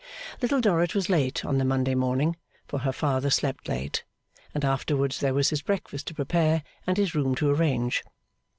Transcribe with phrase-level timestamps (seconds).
[0.41, 2.35] Little Dorrit was late on the Monday morning,
[2.67, 4.03] for her father slept late,
[4.51, 8.03] and afterwards there was his breakfast to prepare and his room to arrange.